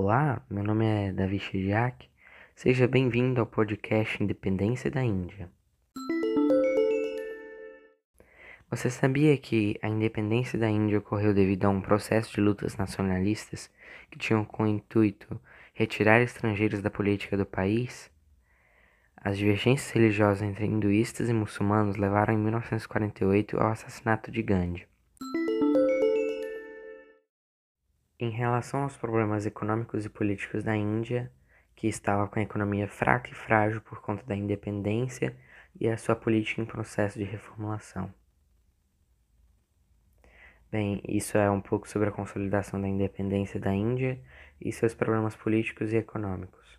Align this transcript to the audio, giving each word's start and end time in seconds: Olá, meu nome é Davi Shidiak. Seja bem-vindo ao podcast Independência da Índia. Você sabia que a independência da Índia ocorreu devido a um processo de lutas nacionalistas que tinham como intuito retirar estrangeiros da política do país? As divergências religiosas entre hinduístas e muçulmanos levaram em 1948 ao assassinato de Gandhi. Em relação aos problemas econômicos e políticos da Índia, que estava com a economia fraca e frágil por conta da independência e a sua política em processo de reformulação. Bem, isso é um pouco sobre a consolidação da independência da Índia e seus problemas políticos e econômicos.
Olá, 0.00 0.40
meu 0.48 0.62
nome 0.62 0.86
é 0.86 1.12
Davi 1.12 1.40
Shidiak. 1.40 2.08
Seja 2.54 2.86
bem-vindo 2.86 3.40
ao 3.40 3.46
podcast 3.48 4.22
Independência 4.22 4.88
da 4.88 5.02
Índia. 5.02 5.50
Você 8.70 8.90
sabia 8.90 9.36
que 9.36 9.76
a 9.82 9.88
independência 9.88 10.56
da 10.56 10.70
Índia 10.70 11.00
ocorreu 11.00 11.34
devido 11.34 11.64
a 11.64 11.68
um 11.68 11.80
processo 11.80 12.32
de 12.32 12.40
lutas 12.40 12.76
nacionalistas 12.76 13.68
que 14.08 14.20
tinham 14.20 14.44
como 14.44 14.68
intuito 14.68 15.40
retirar 15.74 16.20
estrangeiros 16.20 16.80
da 16.80 16.90
política 16.90 17.36
do 17.36 17.44
país? 17.44 18.08
As 19.16 19.36
divergências 19.36 19.90
religiosas 19.90 20.42
entre 20.42 20.64
hinduístas 20.64 21.28
e 21.28 21.32
muçulmanos 21.32 21.96
levaram 21.96 22.32
em 22.32 22.38
1948 22.38 23.58
ao 23.58 23.72
assassinato 23.72 24.30
de 24.30 24.44
Gandhi. 24.44 24.86
Em 28.20 28.30
relação 28.30 28.82
aos 28.82 28.96
problemas 28.96 29.46
econômicos 29.46 30.04
e 30.04 30.08
políticos 30.08 30.64
da 30.64 30.74
Índia, 30.74 31.30
que 31.76 31.86
estava 31.86 32.26
com 32.26 32.40
a 32.40 32.42
economia 32.42 32.88
fraca 32.88 33.30
e 33.30 33.34
frágil 33.34 33.80
por 33.80 34.02
conta 34.02 34.24
da 34.24 34.34
independência 34.34 35.36
e 35.80 35.88
a 35.88 35.96
sua 35.96 36.16
política 36.16 36.60
em 36.60 36.64
processo 36.64 37.16
de 37.16 37.24
reformulação. 37.24 38.12
Bem, 40.68 41.00
isso 41.06 41.38
é 41.38 41.48
um 41.48 41.60
pouco 41.60 41.88
sobre 41.88 42.08
a 42.08 42.12
consolidação 42.12 42.80
da 42.80 42.88
independência 42.88 43.60
da 43.60 43.72
Índia 43.72 44.20
e 44.60 44.72
seus 44.72 44.94
problemas 44.94 45.36
políticos 45.36 45.92
e 45.92 45.96
econômicos. 45.96 46.76